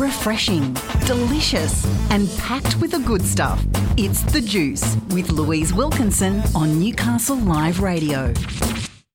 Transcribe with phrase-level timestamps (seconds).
[0.00, 0.74] refreshing,
[1.04, 3.62] delicious, and packed with the good stuff.
[3.98, 8.32] It's The Juice with Louise Wilkinson on Newcastle Live Radio.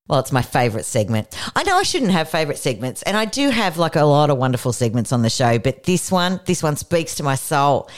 [0.07, 1.35] Well, it's my favourite segment.
[1.55, 4.37] I know I shouldn't have favourite segments, and I do have like a lot of
[4.37, 7.89] wonderful segments on the show, but this one, this one speaks to my soul.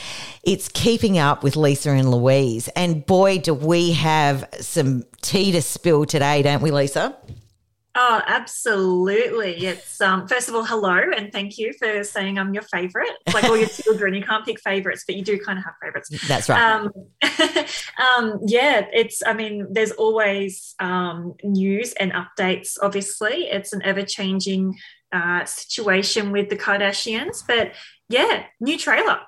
[0.43, 5.61] It's keeping up with Lisa and Louise, and boy, do we have some tea to
[5.61, 7.17] spill today, don't we, Lisa?
[7.99, 9.65] Oh, absolutely.
[9.65, 13.09] It's um first of all, hello and thank you for saying I'm your favorite.
[13.25, 15.73] It's like all your children, you can't pick favorites, but you do kind of have
[15.81, 16.09] favorites.
[16.27, 16.61] That's right.
[16.61, 16.91] Um,
[18.21, 23.45] um yeah, it's I mean, there's always um news and updates, obviously.
[23.45, 24.77] It's an ever-changing
[25.11, 27.71] uh situation with the Kardashians, but
[28.09, 29.21] yeah, new trailer.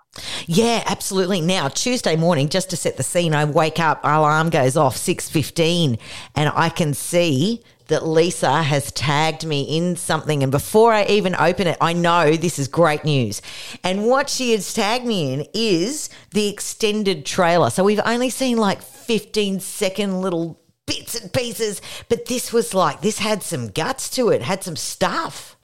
[0.45, 1.41] Yeah, absolutely.
[1.41, 5.99] Now, Tuesday morning, just to set the scene, I wake up, alarm goes off, 6.15,
[6.35, 10.41] and I can see that Lisa has tagged me in something.
[10.41, 13.41] And before I even open it, I know this is great news.
[13.83, 17.69] And what she has tagged me in is the extended trailer.
[17.69, 23.01] So we've only seen like 15 second little bits and pieces, but this was like,
[23.01, 25.55] this had some guts to it, had some stuff.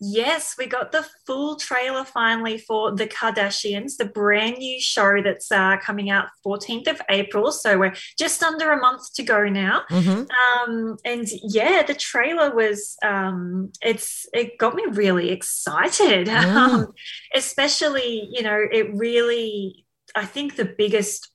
[0.00, 5.50] Yes, we got the full trailer finally for The Kardashians, the brand new show that's
[5.50, 7.50] uh, coming out 14th of April.
[7.50, 9.82] So we're just under a month to go now.
[9.90, 10.70] Mm-hmm.
[10.70, 16.28] Um, and yeah, the trailer was, um, it's, it got me really excited.
[16.38, 16.56] Mm.
[16.56, 16.92] Um,
[17.34, 21.30] especially, you know, it really, I think the biggest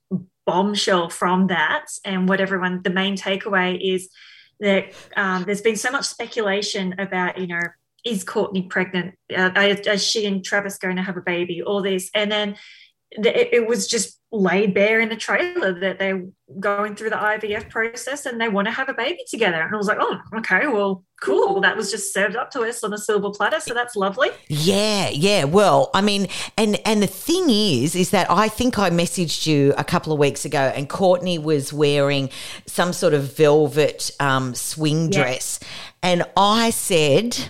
[0.45, 4.09] bombshell from that and what everyone, the main takeaway is
[4.59, 7.61] that um, there's been so much speculation about, you know,
[8.05, 9.15] is Kourtney pregnant?
[9.35, 11.61] Uh, is she and Travis going to have a baby?
[11.61, 12.55] All this, and then
[13.11, 16.25] it, it, was just laid bare in the trailer that they're
[16.59, 19.61] going through the IVF process and they want to have a baby together.
[19.61, 21.61] And I was like, oh, okay, well, cool.
[21.61, 24.29] That was just served up to us on a silver platter, so that's lovely.
[24.47, 25.43] Yeah, yeah.
[25.43, 29.73] Well, I mean, and and the thing is, is that I think I messaged you
[29.77, 32.29] a couple of weeks ago, and Kourtney was wearing
[32.65, 35.59] some sort of velvet um, swing dress,
[36.01, 37.49] and I said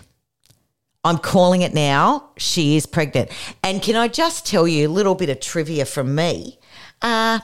[1.03, 2.29] I'm calling it now.
[2.37, 3.29] She is pregnant.
[3.63, 6.59] And can I just tell you a little bit of trivia from me?
[7.01, 7.39] Uh,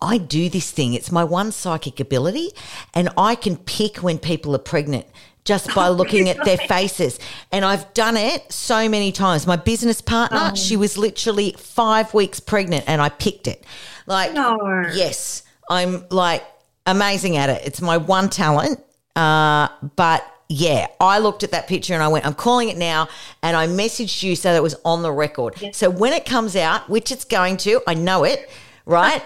[0.00, 0.94] I do this thing.
[0.94, 2.50] It's my one psychic ability,
[2.94, 5.06] and I can pick when people are pregnant
[5.44, 7.18] just by looking at their faces.
[7.52, 9.46] And I've done it so many times.
[9.46, 10.54] My business partner, Oh.
[10.54, 13.64] she was literally five weeks pregnant, and I picked it.
[14.06, 14.56] Like, No.
[14.94, 16.42] yes, I'm like
[16.86, 17.62] amazing at it.
[17.66, 18.80] It's my one talent.
[19.14, 23.08] Uh, but yeah, I looked at that picture and I went, I'm calling it now.
[23.42, 25.54] And I messaged you so that it was on the record.
[25.72, 28.48] So when it comes out, which it's going to, I know it,
[28.84, 29.22] right?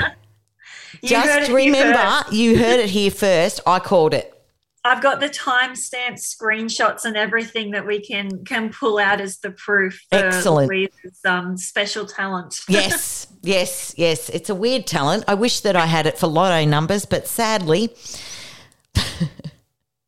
[1.04, 3.60] Just remember, you heard it here first.
[3.66, 4.34] I called it.
[4.82, 9.50] I've got the timestamp screenshots and everything that we can can pull out as the
[9.50, 10.06] proof.
[10.10, 10.70] For Excellent.
[10.70, 12.58] Louise's, um, special talent.
[12.68, 14.30] Yes, yes, yes.
[14.30, 15.24] It's a weird talent.
[15.28, 17.94] I wish that I had it for lotto numbers, but sadly,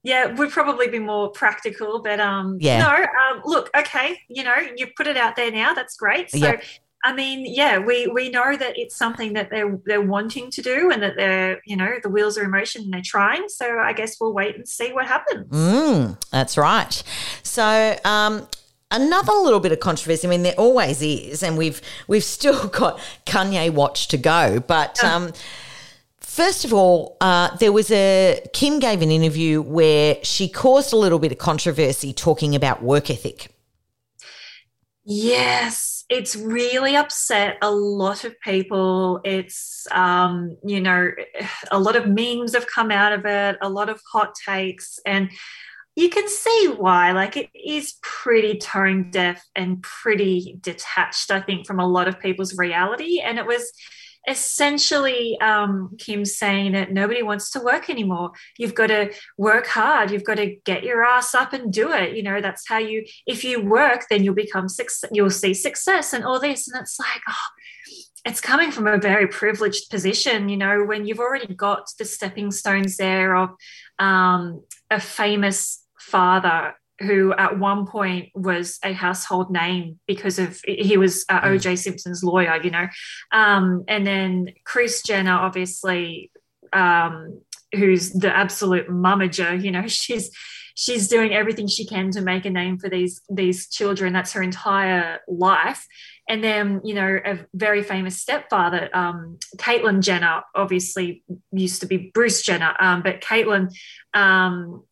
[0.04, 2.80] Yeah, we'd probably be more practical, but um, Yeah.
[2.80, 2.94] no.
[3.36, 5.74] Um, look, okay, you know, you put it out there now.
[5.74, 6.30] That's great.
[6.30, 6.64] So, Yep.
[7.04, 10.90] I mean, yeah, we we know that it's something that they're they're wanting to do,
[10.92, 13.48] and that they're you know the wheels are in motion and they're trying.
[13.48, 15.48] So, I guess we'll wait and see what happens.
[15.50, 17.02] Mm, that's right.
[17.42, 18.46] So, um,
[18.92, 20.28] another little bit of controversy.
[20.28, 24.60] I mean, there always is, and we've we've still got Kanye watch to go.
[24.60, 25.32] But um,
[26.32, 30.96] first of all, uh, there was a Kim gave an interview where she caused a
[30.96, 33.54] little bit of controversy talking about work ethic.
[35.04, 39.20] Yes, it's really upset a lot of people.
[39.24, 41.10] It's, um, you know,
[41.70, 45.30] a lot of memes have come out of it, a lot of hot takes, and
[45.96, 47.12] you can see why.
[47.12, 52.20] Like, it is pretty tone deaf and pretty detached, I think, from a lot of
[52.20, 53.20] people's reality.
[53.20, 53.72] And it was
[54.28, 58.32] essentially um, Kim saying that nobody wants to work anymore.
[58.58, 60.10] You've got to work hard.
[60.10, 62.16] You've got to get your ass up and do it.
[62.16, 66.12] You know, that's how you, if you work, then you'll become success, you'll see success
[66.12, 66.68] and all this.
[66.68, 71.18] And it's like, oh, it's coming from a very privileged position, you know, when you've
[71.18, 73.50] already got the stepping stones there of
[73.98, 80.96] um, a famous father who at one point was a household name because of he
[80.96, 82.88] was uh, OJ Simpson's lawyer, you know,
[83.32, 86.30] um, and then Kris Jenner, obviously,
[86.72, 87.40] um,
[87.74, 90.30] who's the absolute mummager, you know, she's
[90.74, 94.12] she's doing everything she can to make a name for these these children.
[94.12, 95.86] That's her entire life.
[96.28, 102.10] And then, you know, a very famous stepfather, um, Caitlyn Jenner, obviously used to be
[102.14, 103.74] Bruce Jenner, um, but Caitlyn,
[104.14, 104.84] um,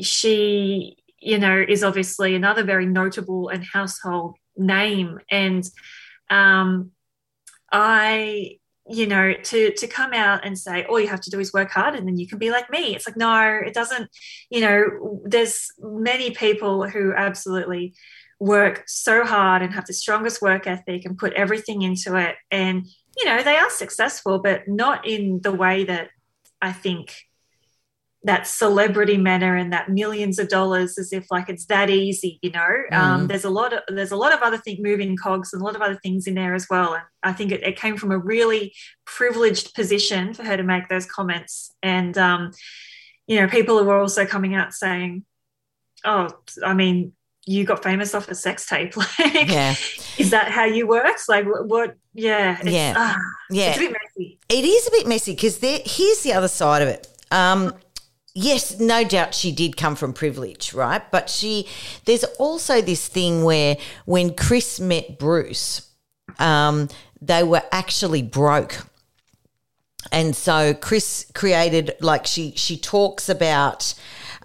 [0.00, 5.18] she, you know, is obviously another very notable and household name.
[5.30, 5.64] And
[6.30, 6.92] um,
[7.72, 8.56] I
[8.88, 11.70] you know to to come out and say all you have to do is work
[11.70, 12.96] hard and then you can be like me.
[12.96, 14.10] It's like no it doesn't
[14.48, 17.94] you know there's many people who absolutely
[18.40, 22.34] work so hard and have the strongest work ethic and put everything into it.
[22.50, 26.08] And you know they are successful but not in the way that
[26.62, 27.14] i think
[28.24, 32.50] that celebrity manner and that millions of dollars as if like it's that easy you
[32.50, 32.60] know?
[32.92, 33.00] Um, mm.
[33.00, 35.64] um, there's a lot of there's a lot of other things moving cogs and a
[35.64, 36.94] lot of other things in there as well.
[36.94, 38.74] And i think it, it came from a really
[39.04, 41.74] privileged position for her to make those comments.
[41.82, 42.52] And um,
[43.26, 45.24] you know people were also coming out saying
[46.04, 46.30] oh
[46.64, 47.12] i mean
[47.46, 48.94] you got famous off a sex tape.
[49.18, 49.74] Like yeah.
[50.18, 52.94] is that how you works like what yeah yeah.
[52.96, 53.16] ah,
[53.50, 54.38] yeah it's a bit messy.
[54.48, 57.08] It is a bit messy because here's the other side of it.
[57.30, 57.74] Um,
[58.40, 61.02] yes, no doubt she did come from privilege, right?
[61.10, 61.68] But she,
[62.04, 63.76] there's also this thing where
[64.06, 65.90] when Kris met Bruce,
[66.38, 66.88] um,
[67.20, 68.86] they were actually broke.
[70.12, 73.94] And so Kris created, like, she, she talks about,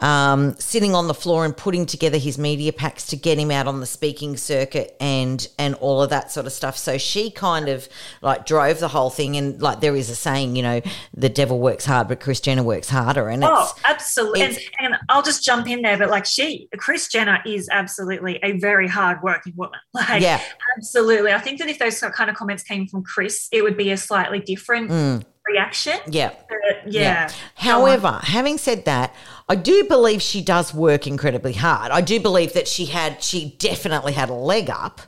[0.01, 3.67] um, sitting on the floor and putting together his media packs to get him out
[3.67, 6.77] on the speaking circuit and and all of that sort of stuff.
[6.77, 7.87] So she kind of
[8.21, 10.81] like drove the whole thing, and like there is a saying, you know,
[11.13, 13.29] the devil works hard, but Kris Jenner works harder.
[13.29, 14.41] And it's oh, absolutely.
[14.41, 18.53] And, and I'll just jump in there, but like she, Kris Jenner is absolutely a
[18.53, 19.79] very hard working woman.
[19.95, 20.41] Like, yeah,
[20.77, 21.31] absolutely.
[21.31, 23.97] I think that if those kind of comments came from Kris, it would be a
[23.97, 24.91] slightly different.
[24.91, 25.99] Mm reaction.
[26.07, 26.33] Yeah.
[26.47, 27.01] But, yeah.
[27.01, 27.31] yeah.
[27.55, 29.13] However, having said that,
[29.47, 31.91] I do believe she does work incredibly hard.
[31.91, 35.01] I do believe that she had, she definitely had a leg up.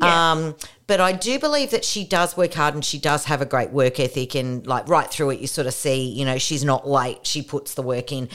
[0.00, 0.32] Yeah.
[0.32, 0.56] Um,
[0.86, 3.70] but I do believe that she does work hard and she does have a great
[3.70, 6.88] work ethic and like right through it you sort of see, you know, she's not
[6.88, 8.28] late, she puts the work in.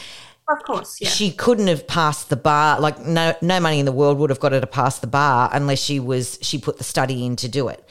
[0.48, 1.10] Of course, yeah.
[1.10, 2.80] She couldn't have passed the bar.
[2.80, 5.50] Like no no money in the world would have got her to pass the bar
[5.52, 7.84] unless she was she put the study in to do it.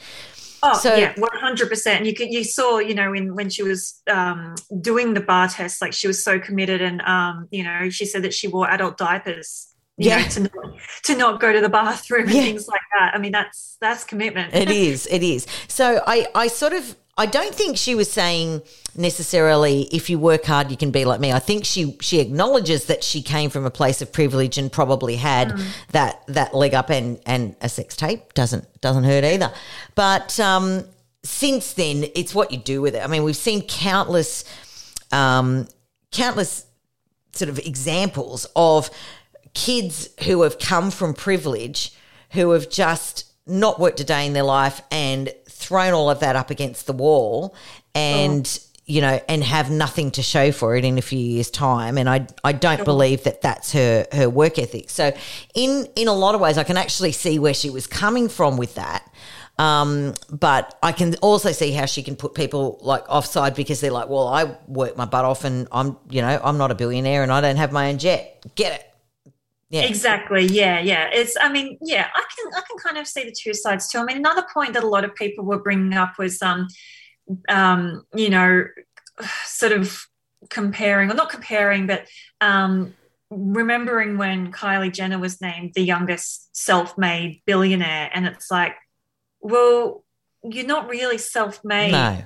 [0.65, 2.05] Oh so, yeah, one hundred percent.
[2.05, 5.81] You could you saw you know in when she was um, doing the bar test,
[5.81, 8.97] like she was so committed, and um, you know she said that she wore adult
[8.97, 9.73] diapers.
[9.97, 12.41] yeah, know, to not, to not go to the bathroom and yeah.
[12.41, 13.13] things like that.
[13.13, 14.53] I mean, that's that's commitment.
[14.53, 15.07] it is.
[15.07, 15.45] It is.
[15.67, 18.61] So I I sort of I don't think she was saying
[18.97, 21.31] necessarily if you work hard you can be like me.
[21.31, 25.15] I think she she acknowledges that she came from a place of privilege and probably
[25.15, 25.65] had mm.
[25.91, 29.51] that that leg up and and a sex tape doesn't doesn't hurt either.
[29.95, 30.83] But um,
[31.23, 33.03] since then, it's what you do with it.
[33.03, 34.43] I mean, we've seen countless
[35.11, 35.67] um,
[36.11, 36.65] countless
[37.31, 38.89] sort of examples of
[39.53, 41.93] kids who have come from privilege
[42.31, 45.33] who have just not worked a day in their life and
[45.65, 47.55] thrown all of that up against the wall
[47.93, 48.79] and oh.
[48.85, 52.09] you know and have nothing to show for it in a few years time and
[52.09, 52.85] I I don't oh.
[52.85, 55.11] believe that that's her her work ethic so
[55.53, 58.57] in in a lot of ways I can actually see where she was coming from
[58.57, 59.11] with that
[59.57, 63.91] um, but I can also see how she can put people like offside because they're
[63.91, 67.23] like, well, I work my butt off and I'm, you know, I'm not a billionaire
[67.23, 68.45] and I don't have my own jet.
[68.55, 68.94] Get it.
[69.69, 69.81] Yeah.
[69.81, 70.45] Exactly.
[70.45, 71.09] Yeah, yeah.
[71.11, 71.35] It's.
[71.41, 72.07] I mean, yeah.
[72.13, 72.53] I can.
[72.53, 73.97] I can kind of see the two sides too.
[73.97, 76.67] I mean, another point that a lot of people were bringing up was, um,
[77.49, 78.65] um, you know,
[79.45, 80.05] sort of
[80.49, 82.05] comparing, or not comparing, but
[82.41, 82.93] um,
[83.31, 88.75] remembering when Kylie Jenner was named the youngest self-made billionaire, and it's like,
[89.39, 90.03] well,
[90.43, 91.91] you're not really self-made.
[91.91, 92.23] No.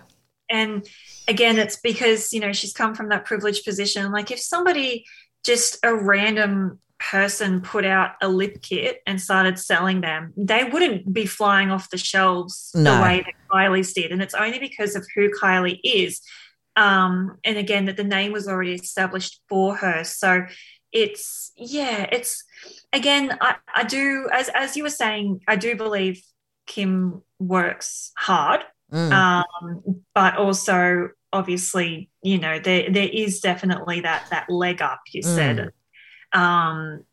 [0.51, 0.85] And
[1.27, 4.11] again, it's because you know she's come from that privileged position.
[4.11, 5.05] Like if somebody
[5.45, 11.11] just a random person put out a lip kit and started selling them, they wouldn't
[11.11, 12.95] be flying off the shelves no.
[12.95, 14.11] the way that Kylie's did.
[14.11, 16.21] And it's only because of who Kylie is.
[16.75, 20.03] Um, and again, that the name was already established for her.
[20.03, 20.45] So
[20.91, 22.43] it's, yeah, it's,
[22.93, 26.21] again, I, I do, as, as you were saying, I do believe
[26.67, 28.61] Kim works hard.
[28.91, 29.11] Mm.
[29.11, 35.21] Um, but also obviously, you know, there there is definitely that that leg up you
[35.21, 35.71] said.
[36.33, 37.03] Um,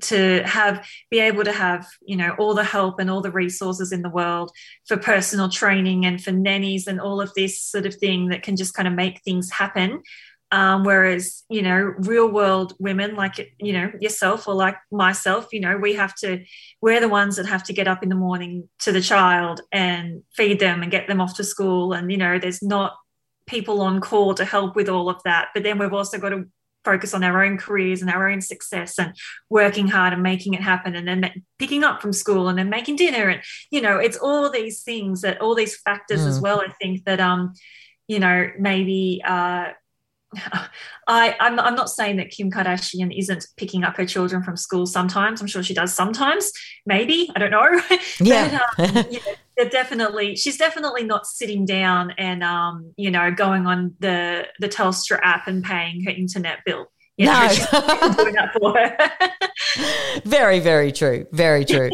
[0.00, 3.92] to have be able to have you know all the help and all the resources
[3.92, 4.50] in the world
[4.86, 8.56] for personal training and for nannies and all of this sort of thing that can
[8.56, 10.02] just kind of make things happen.
[10.50, 15.58] Um, whereas you know real world women like you know yourself or like myself you
[15.58, 16.44] know we have to
[16.80, 20.22] we're the ones that have to get up in the morning to the child and
[20.36, 21.92] feed them and get them off to school.
[21.92, 22.96] And you know there's not
[23.46, 25.48] people on call to help with all of that.
[25.54, 26.46] But then we've also got to
[26.84, 29.14] focus on our own careers and our own success and
[29.48, 32.96] working hard and making it happen and then picking up from school and then making
[32.96, 36.28] dinner and you know it's all these things that all these factors mm.
[36.28, 37.52] as well i think that um
[38.08, 39.68] you know maybe uh
[41.06, 44.86] I, I'm, I'm not saying that Kim Kardashian isn't picking up her children from school
[44.86, 45.40] sometimes.
[45.40, 46.50] I'm sure she does sometimes,
[46.86, 47.30] maybe.
[47.36, 47.80] I don't know.
[48.20, 48.60] Yeah.
[48.76, 49.20] but, um, yeah,
[49.56, 54.68] they're definitely, she's definitely not sitting down and, um, you know, going on the, the
[54.68, 56.90] Telstra app and paying her internet bill.
[57.16, 58.12] Know, No.
[58.16, 59.30] doing that for her.
[60.24, 61.26] Very, very true.
[61.32, 61.90] Very true.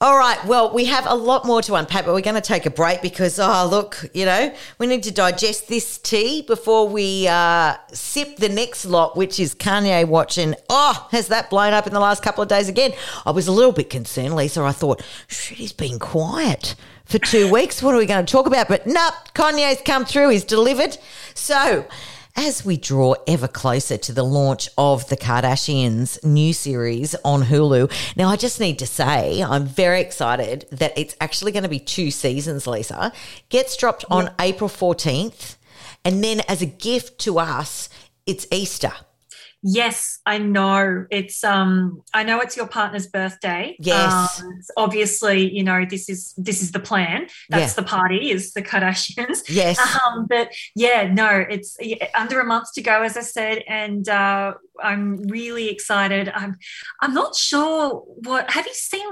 [0.00, 0.44] All right.
[0.44, 3.00] Well, we have a lot more to unpack, but we're going to take a break
[3.02, 8.36] because, oh, look, you know, we need to digest this tea before we uh, sip
[8.38, 10.54] the next lot, which is Kanye watching.
[10.68, 12.92] Oh, has that blown up in the last couple of days again?
[13.24, 14.62] I was a little bit concerned, Lisa.
[14.62, 17.82] I thought, shit, he's been quiet for two weeks.
[17.82, 18.66] What are we going to talk about?
[18.68, 20.30] But no, Kanye's come through.
[20.30, 20.98] He's delivered.
[21.34, 21.86] So,
[22.36, 27.90] as we draw ever closer to the launch of the Kardashians new series on Hulu.
[28.16, 31.78] Now, I just need to say, I'm very excited that it's actually going to be
[31.78, 33.12] two seasons, Lisa.
[33.48, 35.56] Gets dropped on April 14th.
[36.04, 37.88] And then, as a gift to us,
[38.26, 38.92] it's Easter.
[39.62, 41.06] Yes, I know.
[41.10, 43.76] It's um I know it's your partner's birthday.
[43.78, 44.42] Yes.
[44.42, 47.28] Um, obviously, you know, this is this is the plan.
[47.48, 47.82] That's Yeah.
[47.82, 49.38] the party, is the Kardashians.
[49.48, 49.78] Yes.
[50.04, 54.08] Um, but yeah, no, it's yeah, under a month to go, as I said, and
[54.08, 56.30] uh, I'm really excited.
[56.34, 56.56] I'm
[57.00, 59.06] I'm not sure what have you seen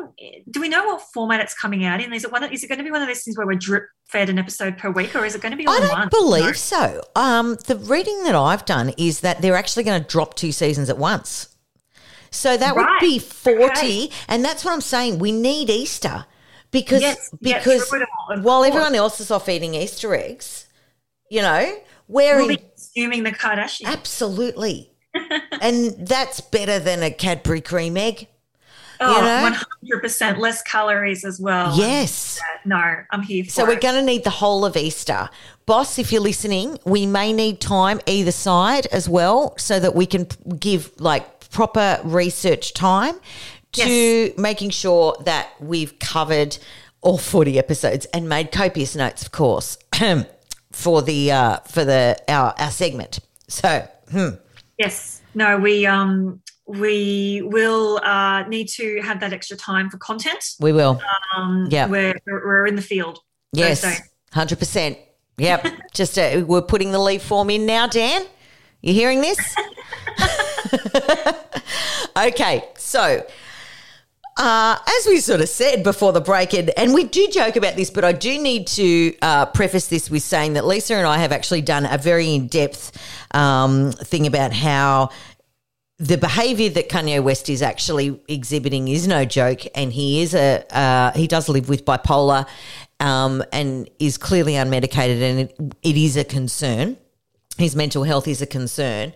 [0.50, 2.12] do we know what format it's coming out in?
[2.12, 3.84] Is it one is it going to be one of those things where we're drip
[4.08, 6.08] fed an episode per week or is it going to be all I don't one?
[6.08, 6.52] believe No.
[6.52, 7.02] so.
[7.14, 10.90] Um, the reading that I've done is that they're actually going to drop two seasons
[10.90, 11.48] at once.
[12.30, 13.64] So that would be 40.
[13.64, 14.10] Okay.
[14.28, 15.18] And that's what I'm saying.
[15.18, 16.26] We need Easter
[16.70, 18.68] because, Yes, because it all, while course.
[18.68, 20.66] everyone else is off eating Easter eggs,
[21.28, 23.86] you know, we're We'll consuming the Kardashians.
[23.86, 24.89] Absolutely.
[25.60, 28.28] And that's better than a Cadbury cream egg.
[29.02, 29.98] Oh, know?
[29.98, 31.74] 100% less calories as well.
[31.76, 32.38] Yes.
[32.66, 32.76] No,
[33.10, 33.80] I'm here for So we're it.
[33.80, 35.30] going to need the whole of Easter.
[35.64, 40.04] Boss, if you're listening, we may need time either side as well so that we
[40.04, 40.26] can
[40.58, 43.14] give like proper research time
[43.72, 46.58] to making sure that we've covered
[47.00, 49.78] all 40 episodes and made copious notes, of course,
[50.72, 53.20] for the uh, for the our, our segment.
[53.48, 54.30] So, hmm,
[54.80, 55.20] Yes.
[55.34, 60.42] No, we um we will uh, need to have that extra time for content.
[60.58, 61.00] we will.
[61.36, 61.86] Um, Yeah.
[61.86, 63.18] we're we're in the field.
[63.52, 63.84] Yes,
[64.32, 64.96] hundred percent.
[65.36, 65.66] Yep.
[65.92, 68.22] Just uh, we're putting the leave form in now, Dan.
[68.80, 69.38] You hearing this?
[72.16, 73.26] okay, so.
[74.42, 77.76] Uh, as we sort of said before the break, and, and we do joke about
[77.76, 81.18] this, but I do need to uh, preface this with saying that Lisa and I
[81.18, 82.98] have actually done a very in depth
[83.32, 85.10] um, thing about how
[85.98, 90.64] the behavior that Kanye West is actually exhibiting is no joke, and he is a
[90.74, 92.48] uh, he does live with bipolar,
[92.98, 96.96] um, and is clearly unmedicated, and it, it is a concern.
[97.58, 99.12] His mental health is a concern.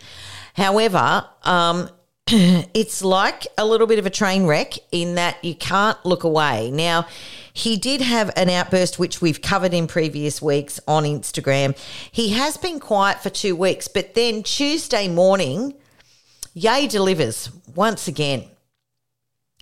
[0.52, 1.88] However, um,
[2.26, 6.70] it's like a little bit of a train wreck in that you can't look away.
[6.70, 7.06] Now,
[7.52, 11.76] he did have an outburst, which we've covered in previous weeks on Instagram.
[12.10, 15.74] He has been quiet for two weeks, but then Tuesday morning,
[16.54, 18.44] Ye delivers once again.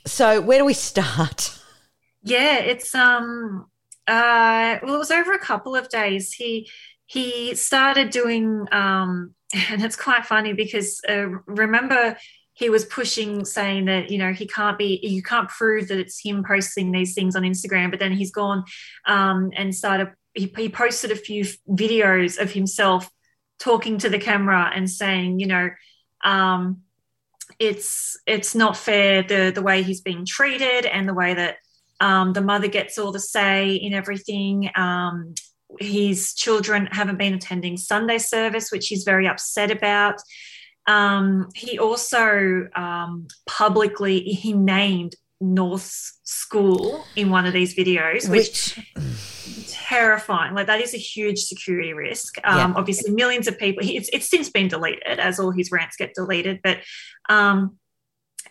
[0.07, 1.59] So, where do we start?
[2.25, 3.67] Yeah, it's um
[4.07, 6.33] uh well it was over a couple of days.
[6.33, 6.71] He
[7.07, 9.35] he started doing um
[9.71, 12.17] and it's quite funny because uh, remember
[12.55, 16.21] he was pushing saying that you know he can't be you can't prove that it's
[16.21, 18.65] him posting these things on Instagram but then he's gone
[19.07, 23.11] um and started he, he posted a few videos of himself
[23.59, 25.71] talking to the camera and saying you know
[26.25, 26.83] um
[27.59, 31.57] it's it's not fair the the way he's being treated and the way that
[32.03, 34.69] um, the mother gets all the say in everything.
[34.75, 35.35] Um,
[35.79, 40.21] his children haven't been attending Sunday service, which he's very upset about.
[40.87, 48.79] Um, he also um, publicly he named North School in one of these videos, which,
[48.97, 50.55] Which, terrifying.
[50.55, 52.37] Like that is a huge security risk.
[52.45, 52.73] Um, Yeah.
[52.77, 53.83] Obviously, millions of people.
[53.85, 56.61] It's it's since been deleted, as all his rants get deleted.
[56.63, 56.79] But
[57.29, 57.79] um,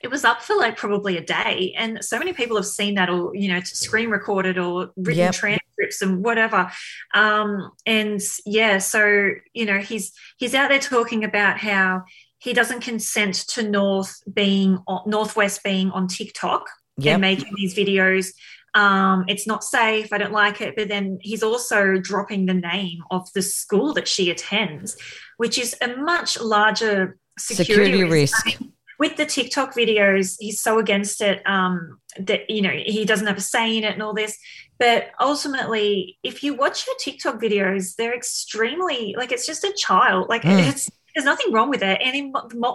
[0.04, 3.10] it was up for like probably a day, and so many people have seen that,
[3.10, 5.34] or you know, screen recorded or written Yep.
[5.34, 6.72] transcripts and whatever.
[7.14, 12.04] Um, and yeah, so you know, he's he's out there talking about how
[12.40, 16.68] he doesn't consent to North being on, North West being on TikTok
[16.98, 17.14] Yep.
[17.14, 18.34] and making these videos.
[18.74, 20.14] Um, it's not safe.
[20.14, 20.76] I don't like it.
[20.78, 24.96] But then he's also dropping the name of the school that she attends,
[25.38, 28.46] which is a much larger security, security risk.
[28.46, 28.62] risk.
[29.02, 33.38] With the TikTok videos, he's so against it um, that you know he doesn't have
[33.38, 34.38] a say in it and all this.
[34.78, 40.30] But ultimately, if you watch her TikTok videos, they're extremely like it's just a child.
[40.30, 40.70] Like Mm.
[40.70, 42.02] it's there's nothing wrong with it.
[42.04, 42.34] And in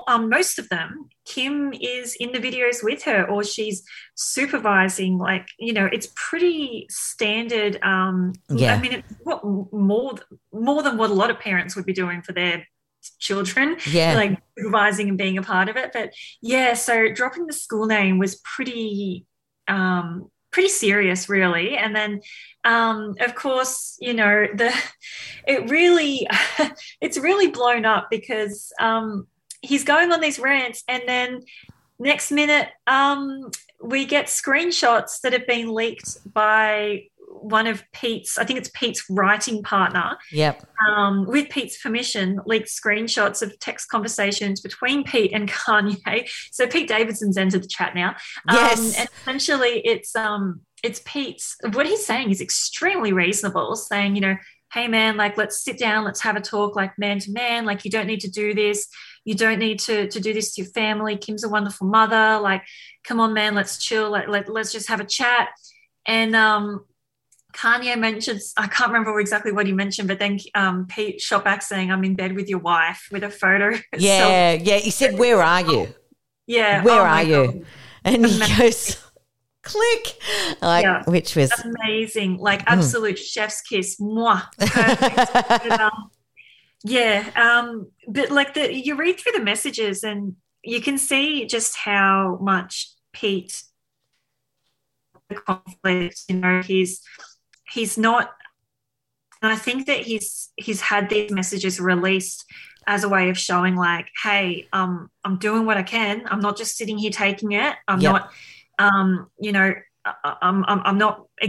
[0.08, 3.82] um, most of them, Kim is in the videos with her or she's
[4.14, 5.18] supervising.
[5.18, 7.78] Like, you know, it's pretty standard.
[7.82, 8.74] Um, yeah.
[8.74, 9.42] I mean, it's what,
[9.72, 10.14] more,
[10.52, 12.66] more than what a lot of parents would be doing for their
[13.18, 13.76] children.
[13.90, 14.14] Yeah.
[14.14, 15.90] Like supervising and being a part of it.
[15.92, 19.26] But yeah, so dropping the school name was pretty
[19.68, 21.76] um, pretty serious, really.
[21.76, 22.20] And then,
[22.64, 24.72] um, of course, you know, the
[25.46, 26.26] it really
[27.00, 29.26] it's really blown up because um,
[29.60, 31.42] he's going on these rants, and then
[31.98, 33.50] next minute um,
[33.82, 37.04] we get screenshots that have been leaked by
[37.42, 40.16] one of Pete's, I think it's Pete's writing partner.
[40.32, 40.66] Yep.
[40.88, 46.28] Um, with Pete's permission, leaked screenshots of text conversations between Pete and Kanye.
[46.50, 48.16] So Pete Davidson's entered the chat now.
[48.50, 48.78] Yes.
[48.78, 51.56] Um, and essentially, it's um, it's Pete's.
[51.72, 53.76] What he's saying is extremely reasonable.
[53.76, 54.36] Saying, you know,
[54.72, 57.64] hey man, like let's sit down, let's have a talk, like man to man.
[57.64, 58.88] Like you don't need to do this.
[59.24, 61.16] You don't need to to do this to your family.
[61.16, 62.38] Kim's a wonderful mother.
[62.40, 62.62] Like,
[63.04, 64.10] come on, man, let's chill.
[64.10, 65.48] Like, let, let's just have a chat.
[66.06, 66.84] And um,
[67.56, 71.62] Kanye mentions, I can't remember exactly what he mentioned, but then um, Pete shot back
[71.62, 73.78] saying, I'm in bed with your wife with a photo.
[73.98, 74.76] Yeah, yeah.
[74.76, 75.94] He said, Where are you?
[76.46, 76.82] Yeah.
[76.82, 77.46] Where oh are you?
[77.46, 77.64] God.
[78.04, 79.02] And he goes,
[79.62, 80.16] click
[80.62, 81.02] like yeah.
[81.06, 82.68] which was amazing like hmm.
[82.68, 83.24] absolute mm.
[83.32, 84.40] chef's kiss moi
[85.80, 86.08] um,
[86.84, 91.76] yeah um but like the you read through the messages and you can see just
[91.76, 93.64] how much pete
[95.28, 97.02] the conflict you know he's
[97.70, 98.34] he's not
[99.42, 102.44] and i think that he's he's had these messages released
[102.86, 106.22] as a way of showing like hey um i'm doing what i can.
[106.26, 107.74] I'm not just sitting here taking it.
[107.88, 108.12] I'm yep.
[108.12, 108.30] not
[108.78, 109.74] um you know
[110.24, 111.26] I'm, I'm, I'm not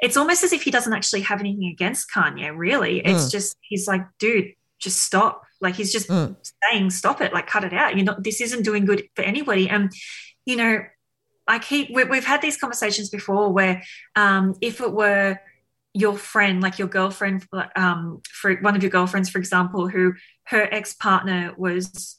[0.00, 3.00] it's almost as if he doesn't actually have anything against kanye really.
[3.00, 3.30] It's mm.
[3.30, 5.44] just he's like dude just stop.
[5.60, 6.34] Like he's just mm.
[6.64, 7.34] saying stop it.
[7.34, 7.96] Like cut it out.
[7.96, 9.68] You know this isn't doing good for anybody.
[9.68, 9.92] And
[10.46, 10.80] you know
[11.50, 13.82] I keep we, have had these conversations before where
[14.14, 15.40] um, if it were
[15.92, 20.68] your friend, like your girlfriend, um, for one of your girlfriends, for example, who her
[20.72, 22.16] ex partner was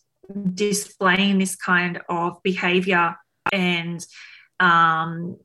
[0.54, 3.16] displaying this kind of behavior
[3.54, 4.06] and
[4.60, 5.38] um,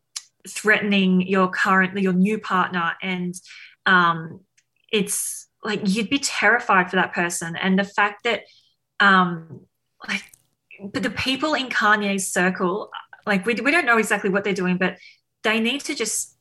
[0.48, 3.34] threatening your current, your new partner, and
[3.86, 4.40] um,
[4.92, 7.54] it's like you'd be terrified for that person.
[7.54, 8.42] And the fact that,
[8.98, 9.60] um,
[10.08, 10.24] like,
[10.92, 12.90] but the people in Kanye's circle
[13.26, 14.98] like we, we don't know exactly what they're doing, but
[15.42, 16.36] they need to just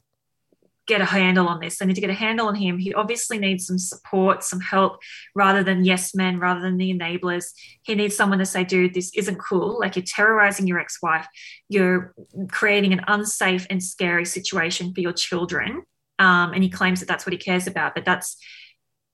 [0.88, 1.78] get a handle on this.
[1.78, 2.78] They need to get a handle on him.
[2.78, 5.00] He obviously needs some support, some help,
[5.34, 7.52] rather than yes men, rather than the enablers.
[7.82, 9.80] He needs someone to say, dude, this isn't cool.
[9.80, 11.28] Like you're terrorizing your ex wife,
[11.69, 12.13] you're
[12.50, 15.84] creating an unsafe and scary situation for your children.
[16.19, 18.38] Um, and he claims that that's what he cares about, but that's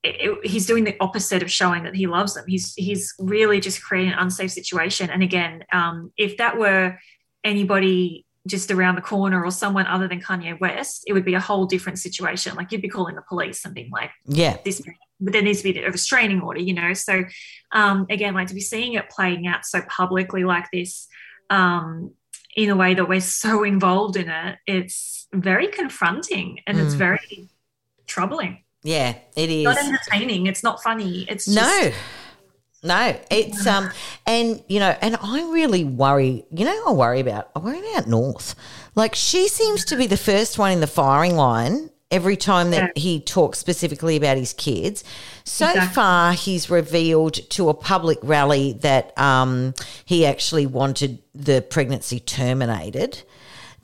[0.03, 2.45] it, it, he's doing the opposite of showing that he loves them.
[2.47, 5.09] He's he's really just creating an unsafe situation.
[5.09, 6.97] And again, um, if that were
[7.43, 11.39] anybody just around the corner or someone other than Kanye West, it would be a
[11.39, 12.55] whole different situation.
[12.55, 14.81] Like you'd be calling the police and being like, yeah, this,
[15.19, 16.93] but there needs to be a restraining order, you know?
[16.93, 17.23] So,
[17.71, 21.07] um, again, like to be seeing it playing out so publicly like this,
[21.49, 22.11] um,
[22.55, 26.85] in a way that we're so involved in it, it's very confronting and mm.
[26.85, 27.49] it's very
[28.07, 28.63] troubling.
[28.83, 29.63] Yeah, it is.
[29.63, 30.47] Not entertaining.
[30.47, 31.27] It's not funny.
[31.29, 31.95] It's just,
[32.83, 33.15] no.
[33.29, 33.91] It's um,
[34.25, 36.45] and you know, and I really worry.
[36.51, 37.49] You know, I worry about.
[37.55, 38.55] I worry about North.
[38.95, 42.91] Like she seems to be the first one in the firing line every time that
[42.95, 43.01] yeah.
[43.01, 45.03] he talks specifically about his kids.
[45.45, 45.95] So exactly.
[45.95, 49.73] far, he's revealed to a public rally that um,
[50.05, 53.23] he actually wanted the pregnancy terminated.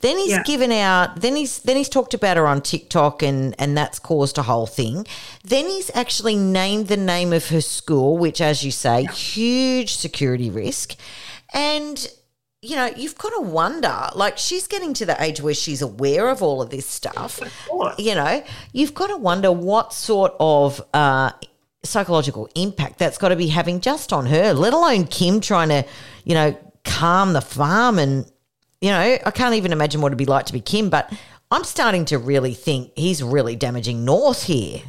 [0.00, 0.42] Then he's yeah.
[0.44, 1.20] given out.
[1.20, 4.66] Then he's then he's talked about her on TikTok, and and that's caused a whole
[4.66, 5.06] thing.
[5.44, 9.12] Then he's actually named the name of her school, which, as you say, yeah.
[9.12, 10.94] huge security risk,
[11.52, 12.10] and.
[12.60, 16.28] You know, you've got to wonder, like, she's getting to the age where she's aware
[16.28, 17.40] of all of this stuff.
[17.98, 21.30] You know, you've got to wonder what sort of uh,
[21.84, 25.84] psychological impact that's got to be having just on her, let alone Kim trying to,
[26.24, 28.28] you know, calm the farm and
[28.80, 31.12] you know, I can't even imagine what it'd be like to be Kim, but
[31.50, 34.82] I'm starting to really think he's really damaging North here.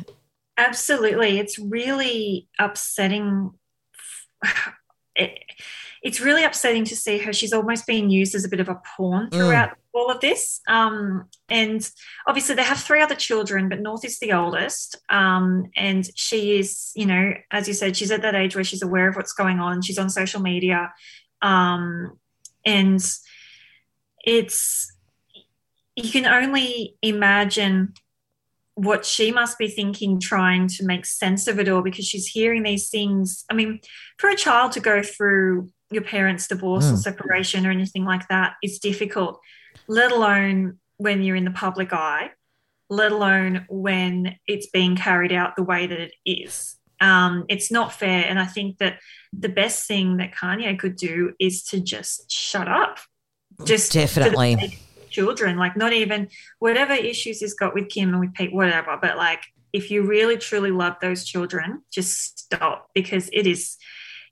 [0.57, 1.39] Absolutely.
[1.39, 3.51] It's really upsetting.
[5.15, 5.37] It,
[6.01, 7.33] it's really upsetting to see her.
[7.33, 9.33] She's almost being used as a bit of a pawn mm.
[9.33, 9.75] throughout mm.
[9.91, 10.61] all of this.
[10.65, 11.89] Um, and
[12.25, 14.95] obviously, they have three other children, but North is the oldest.
[15.09, 18.81] Um, and she is, you know, as you said, she's at that age where she's
[18.81, 19.81] aware of what's going on.
[19.81, 20.93] She's on social media.
[21.41, 22.17] Um,
[22.65, 23.05] and
[24.25, 24.95] it's
[25.95, 27.93] you can only imagine
[28.75, 32.63] what she must be thinking, trying to make sense of it all because she's hearing
[32.63, 33.43] these things.
[33.51, 33.81] I mean,
[34.17, 36.93] for a child to go through your parents' divorce mm.
[36.93, 39.41] or separation or anything like that is difficult,
[39.87, 42.31] let alone when you're in the public eye,
[42.89, 46.77] let alone when it's being carried out the way that it is.
[47.01, 48.25] Um, it's not fair.
[48.25, 48.99] And I think that
[49.33, 52.99] the best thing that Kanye could do is to just shut up.
[53.63, 58.53] Just definitely children, like not even whatever issues he's got with Kim and with Pete,
[58.53, 58.97] whatever.
[59.01, 59.41] But like,
[59.73, 63.77] if you really truly love those children, just stop because it is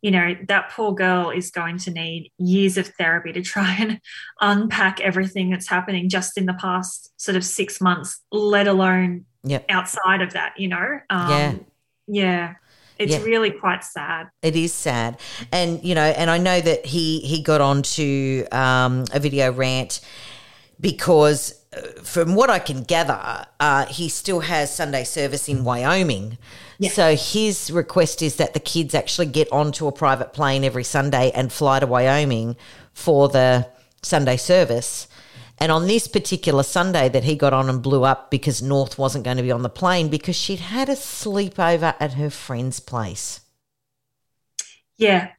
[0.02, 4.00] you know, that poor girl is going to need years of therapy to try and
[4.42, 9.66] unpack everything that's happening just in the past sort of six months, let alone yep.
[9.70, 11.00] outside of that, you know?
[11.10, 11.56] Um, yeah.
[12.08, 12.54] Yeah.
[13.00, 13.24] It's yeah.
[13.24, 14.28] really quite sad.
[14.42, 15.20] It is sad,
[15.52, 20.02] and you know, and I know that he he got onto um, a video rant
[20.80, 26.38] because, uh, from what I can gather, uh, he still has Sunday service in Wyoming.
[26.80, 26.90] Yeah.
[26.92, 31.32] So his request is that the kids actually get onto a private plane every Sunday
[31.32, 32.56] and fly to Wyoming
[32.94, 33.68] for the
[34.04, 35.08] Sunday service.
[35.60, 39.24] And on this particular Sunday that he got on and blew up because North wasn't
[39.24, 43.42] going to be on the plane because she'd had a sleepover at her friend's place.
[44.98, 45.30] Yeah.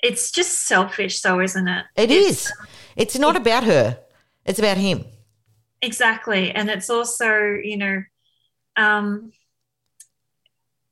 [0.00, 1.84] It's just selfish though, isn't it?
[1.96, 2.52] It it's, is.
[2.96, 3.98] It's not about her.
[4.44, 5.04] It's about him.
[5.82, 6.52] Exactly.
[6.52, 8.02] And it's also, you know,
[8.76, 9.32] um,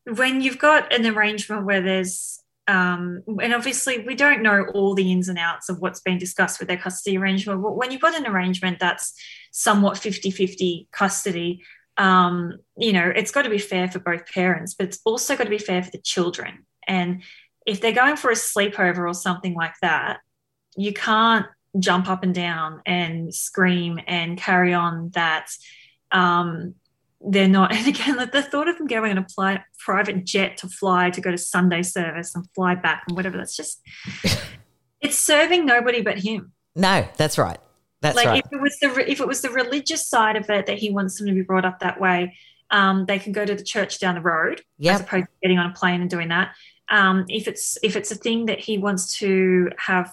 [0.05, 5.13] when you've got an arrangement where there's um, and obviously we don't know all the
[5.13, 8.17] ins and outs of what's been discussed with their custody arrangement but when you've got
[8.17, 9.15] an arrangement that's
[9.53, 11.63] somewhat 50-50 custody
[11.97, 15.45] um, you know it's got to be fair for both parents but it's also got
[15.45, 16.67] to be fair for the children.
[16.89, 17.23] And
[17.67, 20.21] if they're going for a sleepover or something like that
[20.77, 21.47] you can't
[21.79, 25.51] jump up and down and scream and carry on that
[26.13, 26.75] um,
[27.21, 27.73] they're not.
[27.77, 31.21] And again, the thought of them going on a pli- private jet to fly to
[31.21, 33.81] go to Sunday service and fly back and whatever, that's just,
[35.01, 36.53] it's serving nobody but him.
[36.75, 37.59] No, that's right.
[38.03, 38.45] That's like right.
[38.45, 41.19] if it was the if it was the religious side of it that he wants
[41.19, 42.37] them to be brought up that way,
[42.71, 44.97] um, they can go to the church down the road yep.
[44.97, 46.55] as opposed to getting on a plane and doing that.
[46.89, 50.13] Um, if it's if it's a thing that he wants to have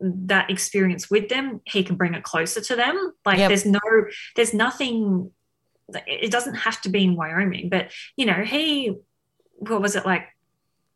[0.00, 3.12] that experience with them, he can bring it closer to them.
[3.24, 3.48] Like yep.
[3.48, 3.80] there's no
[4.36, 5.30] there's nothing
[6.06, 8.94] it doesn't have to be in Wyoming, but you know, he
[9.58, 10.26] what was it like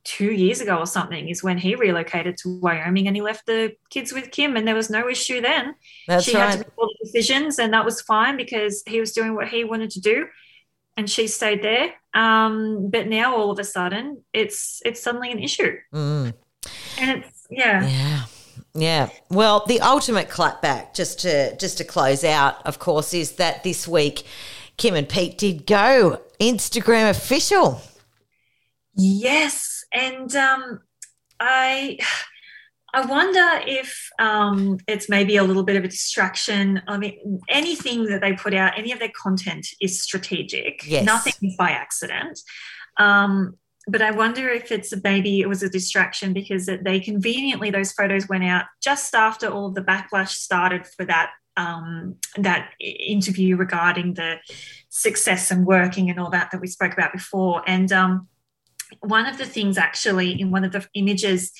[0.06, 3.74] two years ago or something is when he relocated to Wyoming and he left the
[3.90, 5.74] kids with Kim and there was no issue then.
[6.06, 6.50] That's she right.
[6.50, 9.48] had to make all the decisions and that was fine because he was doing what
[9.48, 10.26] he wanted to do
[10.96, 11.92] and she stayed there.
[12.14, 15.76] Um, but now all of a sudden it's it's suddenly an issue.
[15.92, 16.34] Mm.
[16.98, 17.88] And it's yeah.
[17.88, 18.24] Yeah.
[18.74, 19.08] Yeah.
[19.30, 23.88] Well, the ultimate clapback, just to just to close out, of course, is that this
[23.88, 24.24] week
[24.76, 27.80] Kim and Pete did go Instagram official.
[28.94, 30.80] Yes, and um,
[31.40, 31.98] I
[32.96, 36.80] I wonder if um, it's maybe a little bit of a distraction.
[36.88, 40.80] I mean, anything that they put out, any of their content is strategic.
[40.86, 41.04] Yes.
[41.04, 42.40] Nothing is by accident.
[42.96, 47.70] Um, but I wonder if it's a, maybe it was a distraction because they conveniently
[47.70, 52.70] those photos went out just after all of the backlash started for that um, that
[52.80, 54.36] interview regarding the
[54.88, 57.62] success and working and all that that we spoke about before.
[57.66, 58.28] And um,
[59.00, 61.52] one of the things, actually, in one of the images,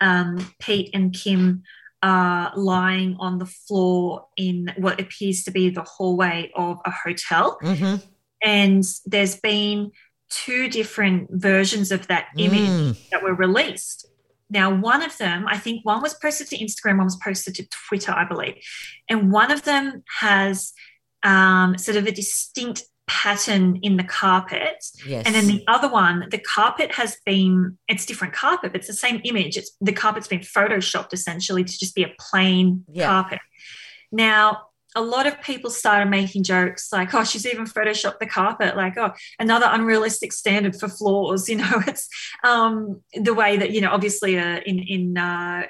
[0.00, 1.62] um, Pete and Kim
[2.02, 7.58] are lying on the floor in what appears to be the hallway of a hotel.
[7.62, 7.96] Mm-hmm.
[8.42, 9.90] And there's been
[10.28, 13.10] two different versions of that image mm.
[13.10, 14.06] that were released.
[14.50, 17.66] Now, one of them, I think one was posted to Instagram, one was posted to
[17.88, 18.54] Twitter, I believe.
[19.08, 20.72] And one of them has
[21.22, 24.84] um, sort of a distinct pattern in the carpet.
[25.06, 25.24] Yes.
[25.26, 28.94] And then the other one, the carpet has been, it's different carpet, but it's the
[28.94, 29.56] same image.
[29.56, 33.06] It's the carpet's been photoshopped essentially to just be a plain yeah.
[33.06, 33.40] carpet.
[34.10, 34.62] Now,
[34.96, 38.96] a lot of people started making jokes like, oh, she's even photoshopped the carpet, like,
[38.96, 41.48] oh, another unrealistic standard for floors.
[41.54, 42.08] You know, it's
[42.42, 45.66] um, the way that, you know, obviously uh, in, in uh,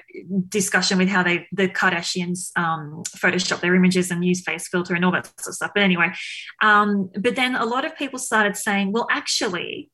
[0.49, 5.05] discussion with how they, the Kardashians um, Photoshop their images and use face filter and
[5.05, 5.73] all that sort of stuff.
[5.75, 6.13] But anyway,
[6.63, 9.91] um, but then a lot of people started saying, well, actually,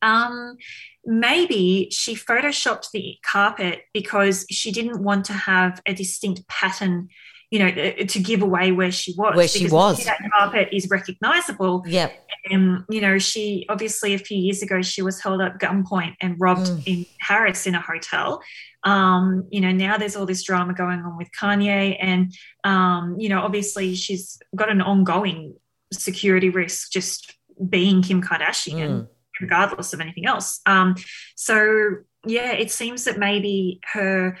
[0.00, 0.56] um,
[1.04, 7.08] maybe she photoshopped the carpet because she didn't want to have a distinct pattern
[7.50, 9.34] you know, to give away where she was.
[9.34, 10.04] Where she was.
[10.04, 11.82] That carpet is recognizable.
[11.86, 12.12] Yep.
[12.50, 16.36] And, you know, she obviously a few years ago, she was held at gunpoint and
[16.38, 16.82] robbed mm.
[16.86, 18.42] in Paris in a hotel.
[18.84, 21.96] Um, you know, now there's all this drama going on with Kanye.
[21.98, 22.34] And,
[22.64, 25.54] um, you know, obviously she's got an ongoing
[25.92, 27.34] security risk just
[27.66, 29.08] being Kim Kardashian, mm.
[29.40, 30.60] regardless of anything else.
[30.66, 30.96] Um,
[31.34, 34.36] so yeah, it seems that maybe her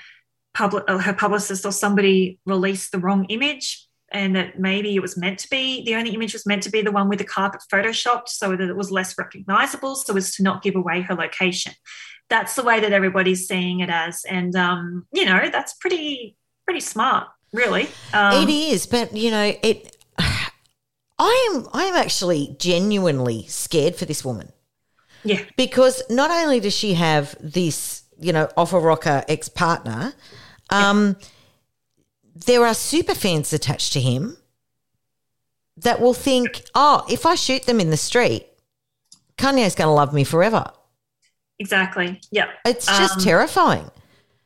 [0.58, 5.16] public, uh, her publicist or somebody released the wrong image and that maybe it was
[5.16, 7.60] meant to be the only image was meant to be the one with the carpet
[7.72, 11.72] photoshopped so that it was less recognizable so as to not give away her location.
[12.28, 16.80] That's the way that everybody's seeing it as and um, you know that's pretty pretty
[16.80, 17.88] smart really.
[18.12, 24.06] Um, it is but you know it i am i am actually genuinely scared for
[24.06, 24.52] this woman.
[25.24, 25.42] Yeah.
[25.56, 30.12] Because not only does she have this you know offer rocker ex-partner
[30.70, 31.16] um
[32.34, 34.36] there are super fans attached to him
[35.76, 38.46] that will think, oh, if I shoot them in the street,
[39.36, 40.70] Kanye's going to love me forever.
[41.58, 42.20] Exactly.
[42.30, 42.48] Yeah.
[42.64, 43.90] It's just um, terrifying.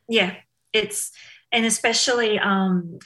[0.09, 0.35] Yeah.
[0.73, 1.11] It's,
[1.51, 2.99] and especially um,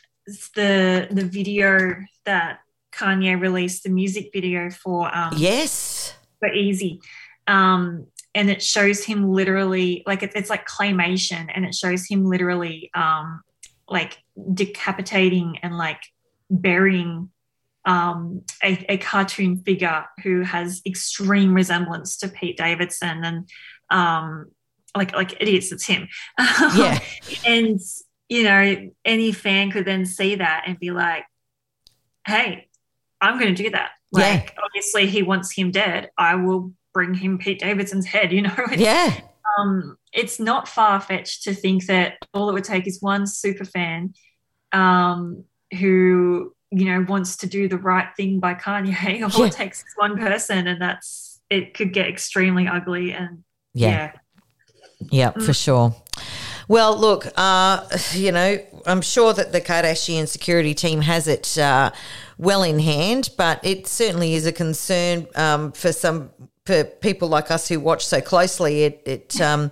[0.54, 2.60] the the video that
[2.92, 7.00] Kanye released, the music video for um, yes for Eazy,
[7.46, 12.26] um, and it shows him literally like it, it's like claymation, and it shows him
[12.26, 13.40] literally um,
[13.88, 14.18] like
[14.52, 16.02] decapitating and like
[16.50, 17.30] burying
[17.86, 23.48] um, a, a, cartoon figure who has extreme resemblance to Pete Davidson and
[23.90, 24.50] um,
[24.94, 26.06] like like it is it's him.
[26.76, 26.98] Yeah.
[27.46, 27.80] And
[28.28, 31.24] you know any fan could then see that and be like
[32.26, 32.68] hey
[33.20, 33.92] I'm going to do that.
[34.12, 34.62] Like yeah.
[34.62, 36.10] obviously he wants him dead.
[36.18, 39.20] I will bring him Pete Davidson's head you know yeah
[39.58, 43.66] um, it's not far fetched to think that all it would take is one super
[43.66, 44.14] fan
[44.72, 45.44] um,
[45.78, 49.22] who you know wants to do the right thing by Kanye.
[49.34, 49.46] All yeah.
[49.46, 53.12] it takes is one person, and that's it could get extremely ugly.
[53.12, 54.12] And yeah,
[55.00, 55.42] yeah, yeah mm.
[55.44, 55.94] for sure.
[56.68, 61.92] Well, look, uh, you know, I'm sure that the Kardashian security team has it uh,
[62.38, 66.30] well in hand, but it certainly is a concern um, for some
[66.66, 69.70] for people like us who watch so closely, it, it um,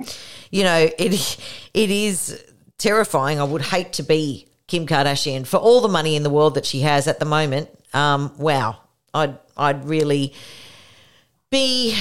[0.51, 1.39] you know, it
[1.75, 2.43] it is
[2.79, 3.41] terrifying.
[3.41, 6.65] I would hate to be Kim Kardashian for all the money in the world that
[6.65, 7.69] she has at the moment.
[7.93, 8.79] Um, wow,
[9.13, 10.33] I'd I'd really
[11.51, 11.97] be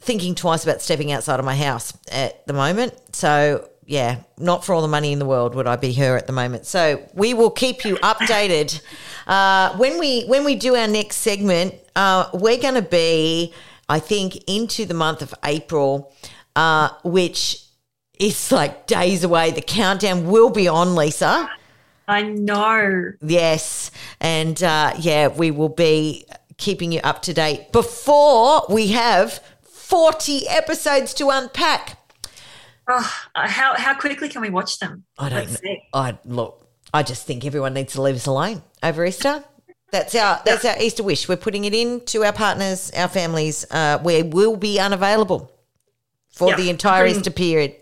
[0.00, 2.94] thinking twice about stepping outside of my house at the moment.
[3.16, 6.26] So yeah, not for all the money in the world would I be her at
[6.26, 6.66] the moment.
[6.66, 8.80] So we will keep you updated.
[9.26, 13.52] Uh, when we when we do our next segment, uh, we're going to be,
[13.88, 16.14] I think, into the month of April,
[16.54, 17.64] uh, which
[18.20, 19.50] is like days away.
[19.50, 21.50] The countdown will be on, Lisa.
[22.06, 23.12] I know.
[23.20, 26.24] Yes, and uh, yeah, we will be
[26.56, 31.98] keeping you up to date before we have forty episodes to unpack.
[32.88, 35.04] Oh, how how quickly can we watch them?
[35.18, 35.76] I don't know.
[35.92, 36.68] I look.
[36.94, 39.42] I just think everyone needs to leave us alone over Easter.
[39.96, 41.26] That's our that's our Easter wish.
[41.26, 43.64] We're putting it in to our partners, our families.
[43.70, 45.50] Uh, we will be unavailable
[46.28, 47.74] for the entire Easter period.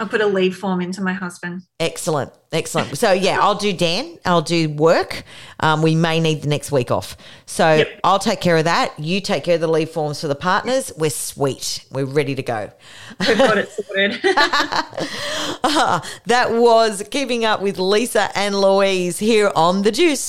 [0.00, 1.62] I'll put a leave form into my husband.
[1.78, 2.98] Excellent, excellent.
[2.98, 4.18] So yeah, I'll do Dan.
[4.24, 5.22] I'll do work.
[5.60, 8.00] Um, we may need the next week off, so yep.
[8.02, 8.98] I'll take care of that.
[8.98, 10.90] You take care of the leave forms for the partners.
[10.96, 11.84] We're sweet.
[11.92, 12.72] We're ready to go.
[13.20, 14.20] We've got it sorted.
[16.26, 20.24] that was keeping up with Lisa and Louise here on the Juice.